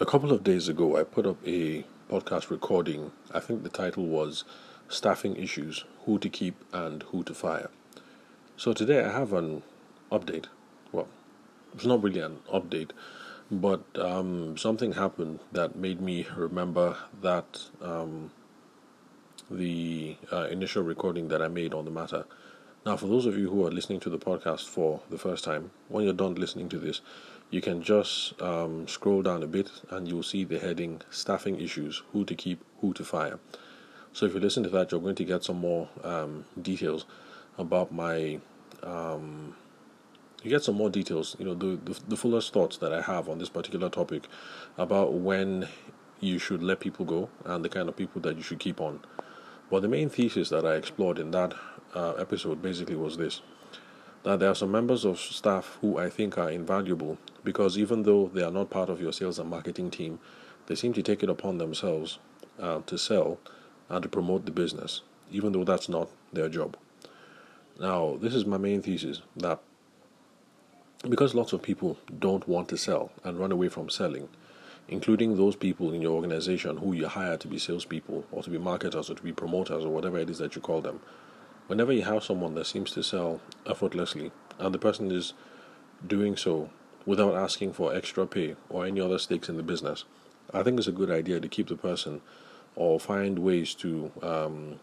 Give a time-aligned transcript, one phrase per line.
[0.00, 3.10] A couple of days ago, I put up a podcast recording.
[3.34, 4.44] I think the title was
[4.86, 7.68] Staffing Issues Who to Keep and Who to Fire.
[8.56, 9.64] So today I have an
[10.12, 10.44] update.
[10.92, 11.08] Well,
[11.74, 12.90] it's not really an update,
[13.50, 18.30] but um, something happened that made me remember that um,
[19.50, 22.24] the uh, initial recording that I made on the matter.
[22.86, 25.72] Now, for those of you who are listening to the podcast for the first time,
[25.88, 27.00] when you're done listening to this,
[27.50, 32.02] you can just um, scroll down a bit and you'll see the heading Staffing Issues
[32.12, 33.38] Who to Keep, Who to Fire.
[34.12, 37.06] So, if you listen to that, you're going to get some more um, details
[37.56, 38.40] about my.
[38.82, 39.56] Um,
[40.42, 43.28] you get some more details, you know, the, the, the fullest thoughts that I have
[43.28, 44.28] on this particular topic
[44.76, 45.66] about when
[46.20, 49.00] you should let people go and the kind of people that you should keep on.
[49.68, 51.54] But the main thesis that I explored in that
[51.92, 53.40] uh, episode basically was this
[54.24, 57.18] that there are some members of staff who I think are invaluable
[57.48, 60.20] because even though they are not part of your sales and marketing team,
[60.66, 62.18] they seem to take it upon themselves
[62.60, 63.38] uh, to sell
[63.88, 66.76] and to promote the business, even though that's not their job.
[67.80, 69.60] Now, this is my main thesis that
[71.08, 74.28] because lots of people don't want to sell and run away from selling,
[74.86, 78.58] including those people in your organization who you hire to be salespeople or to be
[78.58, 81.00] marketers or to be promoters or whatever it is that you call them,
[81.66, 85.32] whenever you have someone that seems to sell effortlessly and the person is
[86.06, 86.68] doing so
[87.08, 90.04] without asking for extra pay or any other stakes in the business,
[90.52, 92.20] I think it's a good idea to keep the person
[92.76, 94.78] or find ways to um,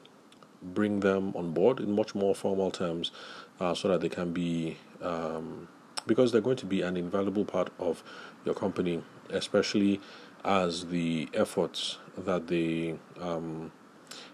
[0.63, 3.11] bring them on board in much more formal terms
[3.59, 5.67] uh, so that they can be, um,
[6.07, 8.03] because they're going to be an invaluable part of
[8.43, 10.01] your company, especially
[10.43, 13.71] as the efforts that they um,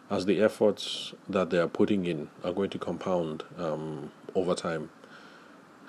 [0.09, 4.89] as the efforts that they are putting in are going to compound um, over time.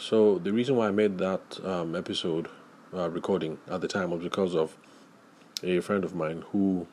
[0.02, 2.48] So the reason why I made that um, episode
[2.92, 4.76] uh, recording at the time was because of
[5.62, 6.88] a friend of mine who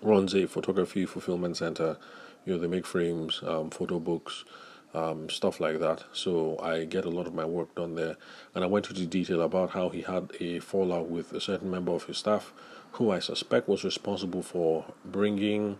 [0.00, 1.98] runs a photography fulfillment center.
[2.46, 4.46] You know, they make frames, um, photo books,
[4.94, 6.04] um, stuff like that.
[6.14, 8.16] So I get a lot of my work done there.
[8.54, 11.92] And I went into detail about how he had a fallout with a certain member
[11.92, 12.54] of his staff
[12.92, 15.78] who I suspect was responsible for bringing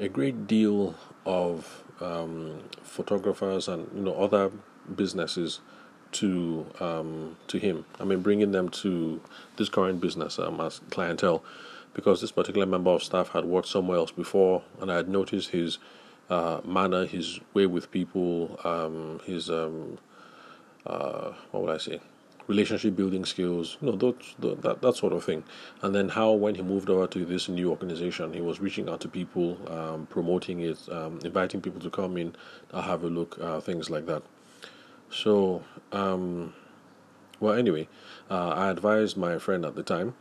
[0.00, 0.94] a great deal
[1.26, 4.50] of um, photographers and you know other
[4.96, 5.60] businesses
[6.12, 7.84] to um, to him.
[8.00, 9.20] I mean, bringing them to
[9.56, 11.42] this current business um, as clientele,
[11.94, 15.50] because this particular member of staff had worked somewhere else before, and I had noticed
[15.50, 15.78] his
[16.30, 19.98] uh, manner, his way with people, um, his um,
[20.86, 22.00] uh, what would I say,
[22.48, 25.44] relationship building skills, you know, those, that, that sort of thing.
[25.82, 29.00] And then how, when he moved over to this new organization, he was reaching out
[29.02, 32.34] to people, um, promoting it, um, inviting people to come in,
[32.72, 34.22] uh, have a look, uh, things like that.
[35.12, 35.62] So,
[35.92, 36.54] um,
[37.38, 37.88] well, anyway,
[38.30, 40.14] uh, I advised my friend at the time,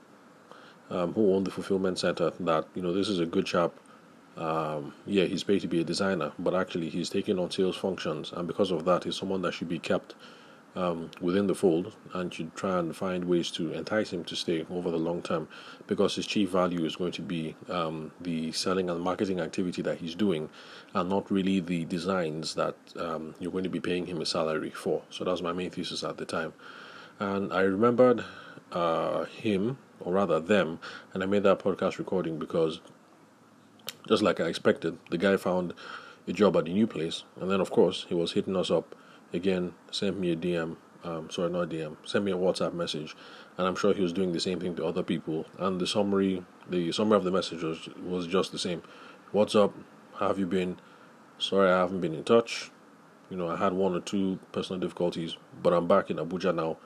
[0.90, 3.72] um, who owned the fulfillment center, that, you know, this is a good chap.
[4.38, 8.34] Um, yeah, he's paid to be a designer, but actually he's taking on sales functions,
[8.36, 10.16] and because of that, he's someone that should be kept
[10.76, 14.66] um, within the fold and should try and find ways to entice him to stay
[14.70, 15.48] over the long term
[15.88, 19.98] because his chief value is going to be um, the selling and marketing activity that
[19.98, 20.50] he's doing
[20.94, 24.70] and not really the designs that um, you're going to be paying him a salary
[24.70, 25.02] for.
[25.10, 26.54] So that was my main thesis at the time.
[27.20, 28.24] And I remembered
[28.72, 30.80] uh, him, or rather them,
[31.14, 32.80] and I made that podcast recording because
[34.08, 35.74] just like I expected, the guy found
[36.28, 38.96] a job at the new place, and then of course he was hitting us up
[39.34, 40.78] again, sent me a DM.
[41.04, 41.98] Um, sorry, not a DM.
[42.06, 43.16] Sent me a WhatsApp message,
[43.58, 45.46] and I'm sure he was doing the same thing to other people.
[45.58, 48.84] And the summary, the summary of the message was, was just the same.
[49.32, 49.74] What's up?
[50.16, 50.78] How have you been?
[51.40, 52.70] Sorry, I haven't been in touch.
[53.30, 56.78] You know, I had one or two personal difficulties, but I'm back in Abuja now.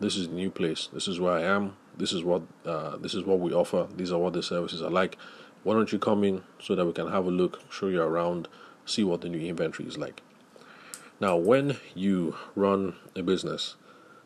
[0.00, 0.88] This is the new place.
[0.92, 1.76] This is where I am.
[1.96, 3.86] This is what uh, this is what we offer.
[3.96, 5.16] These are what the services are like.
[5.62, 8.48] Why don't you come in so that we can have a look, show you around,
[8.84, 10.20] see what the new inventory is like.
[11.24, 13.76] Now, when you run a business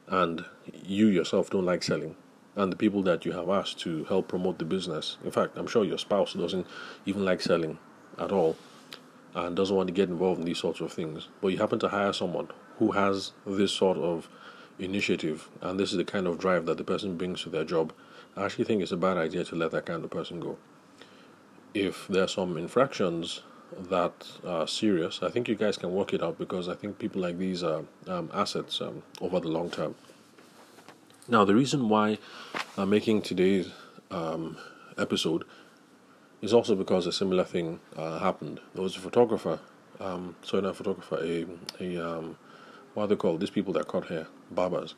[0.09, 2.17] and you yourself don't like selling,
[2.57, 5.69] and the people that you have asked to help promote the business, in fact, I'm
[5.69, 6.67] sure your spouse doesn't
[7.07, 7.79] even like selling
[8.19, 8.57] at all
[9.33, 11.89] and doesn't want to get involved in these sorts of things, but you happen to
[11.89, 12.49] hire someone
[12.81, 14.29] who has this sort of
[14.81, 17.93] initiative and this is the kind of drive that the person brings to their job,
[18.37, 20.59] I actually think it's a bad idea to let that kind of person go.
[21.75, 23.43] If there are some infractions
[23.77, 27.23] that uh, serious, I think you guys can work it out because I think people
[27.23, 29.95] like these are um, assets um, over the long term.
[31.29, 32.19] Now, the reason why
[32.77, 33.69] I'm making today's
[34.11, 34.57] um,
[34.97, 35.45] episode
[36.41, 38.61] is also because a similar thing uh, happened.
[38.75, 39.59] There was a photographer,
[40.01, 41.47] um, sorry, not a photographer, a,
[41.81, 42.39] a um,
[42.95, 43.41] what are they called?
[43.41, 44.95] These people that cut hair, barbers.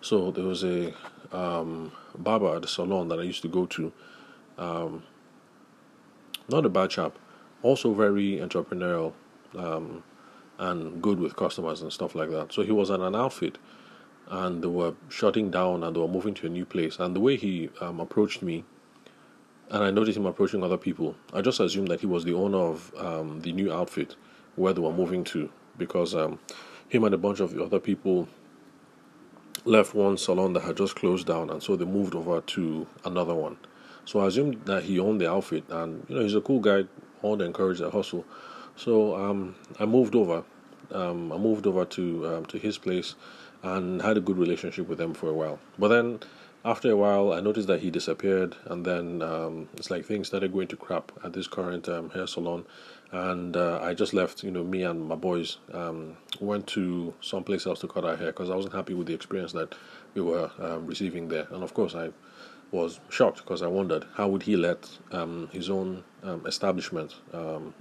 [0.00, 0.94] So there was a
[1.32, 3.92] um, barber at a salon that I used to go to.
[4.56, 5.02] Um,
[6.48, 7.18] not a bad chap,
[7.62, 9.12] also very entrepreneurial
[9.56, 10.02] um,
[10.58, 12.52] and good with customers and stuff like that.
[12.52, 13.58] So he was at an outfit
[14.30, 16.98] and they were shutting down and they were moving to a new place.
[16.98, 18.64] And the way he um, approached me,
[19.70, 22.58] and I noticed him approaching other people, I just assumed that he was the owner
[22.58, 24.16] of um, the new outfit
[24.56, 26.38] where they were moving to because um,
[26.88, 28.28] him and a bunch of other people
[29.64, 33.34] left one salon that had just closed down and so they moved over to another
[33.34, 33.56] one.
[34.04, 36.84] So I assumed that he owned the outfit and you know he's a cool guy,
[37.22, 38.24] all to encourage the hustle.
[38.76, 40.44] So um, I moved over.
[40.92, 43.14] Um, I moved over to um, to his place
[43.62, 45.58] and had a good relationship with him for a while.
[45.78, 46.20] But then
[46.64, 50.52] after a while, I noticed that he disappeared, and then um, it's like things started
[50.52, 52.66] going to crap at this current um, hair salon,
[53.12, 54.42] and uh, I just left.
[54.42, 58.28] You know, me and my boys um, went to someplace else to cut our hair
[58.28, 59.74] because I wasn't happy with the experience that
[60.14, 62.10] we were um, receiving there, and of course I
[62.70, 67.14] was shocked because I wondered how would he let um, his own um, establishment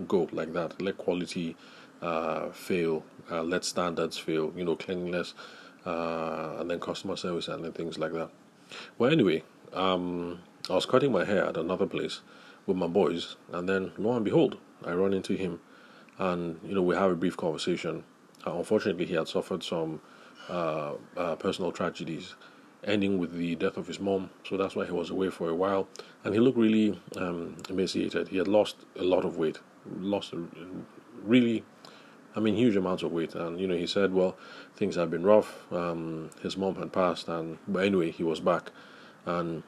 [0.07, 1.55] go like that, let quality
[2.01, 5.33] uh, fail, uh, let standards fail, you know, cleanliness
[5.85, 8.29] uh, and then customer service and then things like that.
[8.97, 9.43] Well, anyway,
[9.73, 10.39] um,
[10.69, 12.21] I was cutting my hair at another place
[12.65, 15.59] with my boys, and then lo and behold, I run into him,
[16.19, 18.03] and you know we have a brief conversation.
[18.45, 20.01] Uh, unfortunately, he had suffered some
[20.49, 22.35] uh, uh, personal tragedies,
[22.83, 24.29] ending with the death of his mom.
[24.47, 25.87] So that's why he was away for a while,
[26.23, 28.29] and he looked really um, emaciated.
[28.29, 29.59] He had lost a lot of weight,
[29.99, 30.43] lost a,
[31.23, 31.63] really
[32.35, 33.33] I mean, huge amounts of weight.
[33.33, 34.37] And you know, he said, well,
[34.75, 35.71] things had been rough.
[35.71, 38.71] Um, his mom had passed, and but anyway, he was back,
[39.25, 39.63] and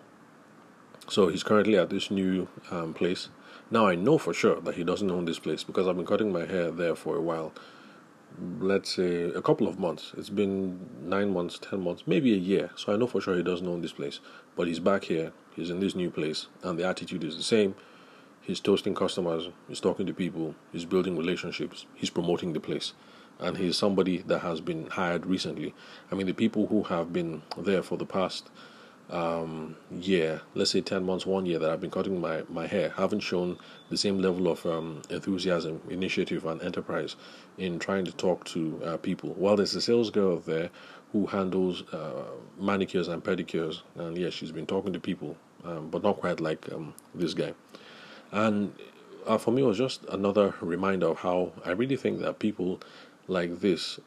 [1.08, 3.30] so he's currently at this new um, place.
[3.72, 6.32] Now I know for sure that he doesn't own this place because I've been cutting
[6.32, 7.54] my hair there for a while.
[8.60, 10.14] Let's say a couple of months.
[10.18, 12.72] It's been nine months, ten months, maybe a year.
[12.76, 14.20] So I know for sure he doesn't own this place.
[14.56, 15.32] But he's back here.
[15.56, 17.76] He's in this new place, and the attitude is the same
[18.50, 22.94] He's toasting customers, he's talking to people, he's building relationships, he's promoting the place.
[23.38, 25.76] And he's somebody that has been hired recently.
[26.12, 28.50] I mean, the people who have been there for the past
[29.10, 32.90] um, year, let's say 10 months, one year that I've been cutting my, my hair,
[32.96, 33.58] haven't shown
[33.90, 37.16] the same level of um, enthusiasm, initiative, and enterprise
[37.58, 39.32] in trying to talk to uh, people.
[39.32, 40.70] While there's a sales girl there
[41.12, 42.26] who handles uh,
[42.60, 46.72] manicures and pedicures, and yes, she's been talking to people, um, but not quite like
[46.72, 47.54] um, this guy.
[48.32, 48.74] And
[49.26, 52.80] uh, for me, it was just another reminder of how I really think that people
[53.28, 54.00] like this,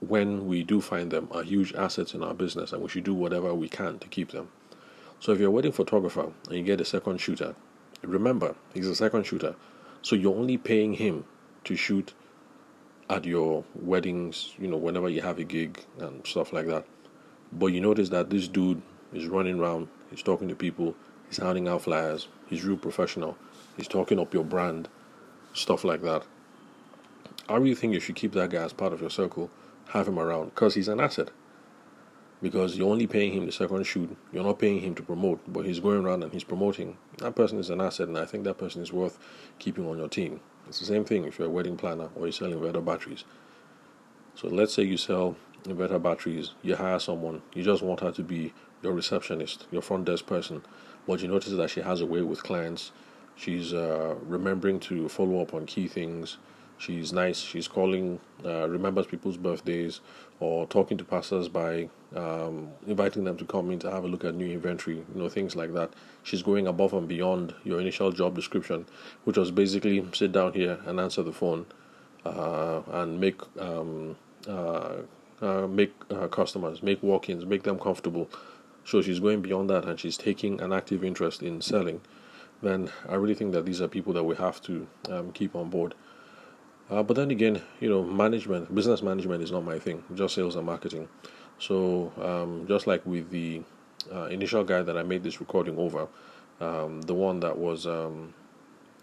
[0.00, 3.14] when we do find them, are huge assets in our business, and we should do
[3.14, 4.48] whatever we can to keep them.
[5.20, 7.54] So if you're a wedding photographer and you get a second shooter,
[8.02, 9.56] remember he's a second shooter,
[10.02, 11.24] so you're only paying him
[11.64, 12.12] to shoot
[13.08, 16.84] at your weddings, you know, whenever you have a gig and stuff like that.
[17.52, 18.82] But you notice that this dude
[19.12, 20.94] is running around, he's talking to people,
[21.28, 23.36] he's handing out flyers, He's real professional.
[23.76, 24.88] He's talking up your brand,
[25.52, 26.22] stuff like that.
[27.48, 29.50] I really think you should keep that guy as part of your circle,
[29.88, 31.30] have him around, because he's an asset.
[32.42, 35.64] Because you're only paying him the second shoot, you're not paying him to promote, but
[35.64, 36.98] he's going around and he's promoting.
[37.18, 39.18] That person is an asset, and I think that person is worth
[39.58, 40.40] keeping on your team.
[40.68, 43.24] It's the same thing if you're a wedding planner or you're selling inverter batteries.
[44.34, 48.22] So let's say you sell inverter batteries, you hire someone, you just want her to
[48.22, 48.52] be
[48.82, 50.62] your receptionist, your front desk person,
[51.06, 52.92] but you notice that she has a way with clients.
[53.34, 56.36] She's uh, remembering to follow up on key things.
[56.78, 57.38] She's nice.
[57.38, 60.00] She's calling, uh, remembers people's birthdays,
[60.40, 64.34] or talking to passers-by, um, inviting them to come in to have a look at
[64.34, 64.96] new inventory.
[64.96, 65.90] You know things like that.
[66.22, 68.86] She's going above and beyond your initial job description,
[69.24, 71.66] which was basically sit down here and answer the phone,
[72.24, 74.16] uh, and make um,
[74.46, 74.96] uh,
[75.40, 78.28] uh, make uh, customers, make walk-ins, make them comfortable
[78.86, 82.00] so she's going beyond that and she's taking an active interest in selling,
[82.62, 85.70] then I really think that these are people that we have to um, keep on
[85.70, 85.94] board.
[86.88, 90.54] Uh, but then again, you know, management, business management is not my thing, just sales
[90.56, 91.08] and marketing.
[91.58, 93.62] So um, just like with the
[94.12, 96.06] uh, initial guy that I made this recording over,
[96.60, 98.34] um, the one that was, um,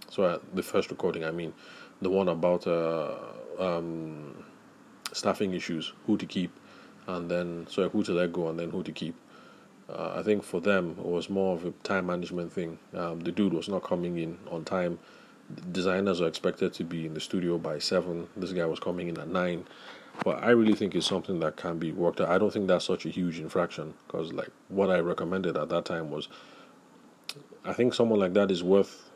[0.10, 1.54] sorry, the first recording, I mean,
[2.02, 3.16] the one about uh,
[3.60, 4.44] um,
[5.12, 6.52] staffing issues, who to keep,
[7.08, 9.16] and then, sorry, who to let go, and then who to keep.
[9.90, 12.80] Uh, I think for them it was more of a time management thing.
[12.94, 15.00] Um, the dude was not coming in on time.
[15.72, 18.28] Designers are expected to be in the studio by seven.
[18.36, 19.66] This guy was coming in at nine.
[20.24, 22.30] But I really think it's something that can be worked out.
[22.30, 25.86] I don't think that's such a huge infraction because, like, what I recommended at that
[25.86, 26.28] time was,
[27.66, 29.10] I think someone like that is worth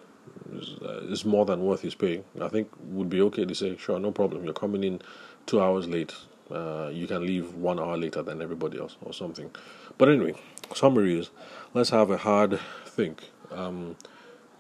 [0.52, 2.24] is, uh, is more than worth his pay.
[2.42, 4.44] I think would be okay to say, sure, no problem.
[4.44, 5.02] You're coming in
[5.46, 6.14] two hours late.
[6.52, 9.52] uh, you can leave one hour later than everybody else or something.
[9.98, 10.36] But anyway,
[10.74, 11.30] summary is
[11.74, 13.24] let's have a hard think.
[13.52, 13.96] Um,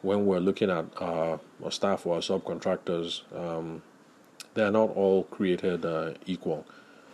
[0.01, 3.81] when we're looking at our, our staff or our subcontractors, um,
[4.53, 6.65] they are not all created uh, equal.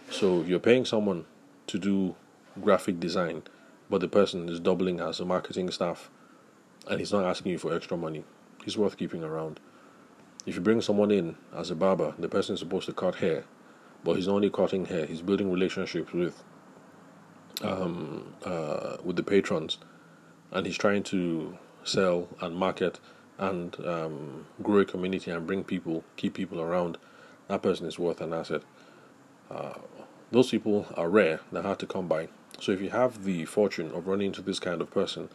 [0.09, 1.25] So you're paying someone
[1.67, 2.15] to do
[2.61, 3.43] graphic design,
[3.89, 6.09] but the person is doubling as a marketing staff,
[6.87, 8.23] and he's not asking you for extra money,
[8.63, 9.59] he's worth keeping around.
[10.45, 13.45] If you bring someone in as a barber, the person is supposed to cut hair,
[14.03, 15.05] but he's only cutting hair.
[15.05, 16.43] He's building relationships with
[17.61, 19.77] um, uh, with the patrons,
[20.51, 22.99] and he's trying to sell and market
[23.37, 26.97] and um, grow a community and bring people, keep people around.
[27.47, 28.61] That person is worth an asset.
[29.49, 29.73] Uh,
[30.31, 32.29] those people are rare; they're hard to come by.
[32.59, 35.29] So if you have the fortune of running into this kind of person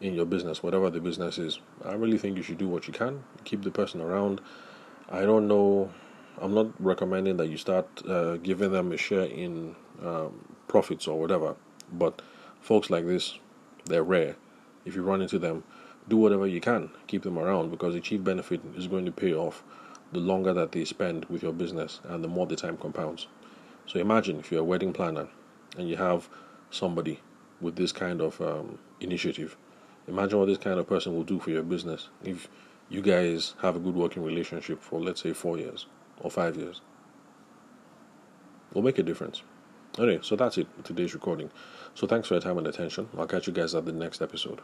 [0.00, 2.92] in your business, whatever the business is, I really think you should do what you
[2.92, 3.22] can.
[3.44, 4.40] Keep the person around.
[5.10, 5.92] I don't know.
[6.40, 11.18] I'm not recommending that you start uh, giving them a share in um, profits or
[11.20, 11.56] whatever.
[11.92, 12.22] But
[12.60, 13.38] folks like this,
[13.84, 14.36] they're rare.
[14.84, 15.64] If you run into them,
[16.08, 16.90] do whatever you can.
[17.06, 19.62] Keep them around because the chief benefit is going to pay off
[20.12, 23.26] the longer that they spend with your business and the more the time compounds.
[23.86, 25.28] So imagine if you're a wedding planner
[25.76, 26.28] and you have
[26.70, 27.20] somebody
[27.60, 29.56] with this kind of um, initiative.
[30.08, 32.48] Imagine what this kind of person will do for your business if
[32.88, 35.86] you guys have a good working relationship for, let's say, four years
[36.20, 36.80] or five years.
[38.74, 39.42] Will make a difference.
[39.98, 41.50] Anyway, so that's it for today's recording.
[41.94, 43.08] So thanks for your time and attention.
[43.16, 44.60] I'll catch you guys at the next episode.